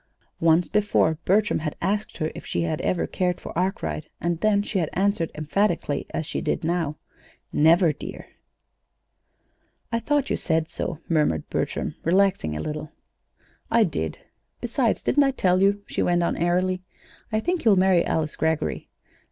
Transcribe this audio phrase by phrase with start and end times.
[0.39, 4.63] Once before Bertram had asked her if she had ever cared for Arkwright, and then
[4.63, 6.97] she had answered emphatically, as she did now:
[7.53, 8.27] "Never, dear."
[9.91, 12.91] "I thought you said so," murmured Bertram, relaxing a little.
[13.69, 14.17] "I did;
[14.59, 16.81] besides, didn't I tell you?" she went on airily,
[17.31, 18.89] "I think he'll marry Alice Greggory.